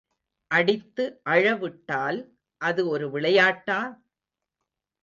[0.51, 1.03] அடித்து
[1.25, 2.19] அழ விட்டால்
[2.61, 3.79] அது ஒரு விளையாட்டா?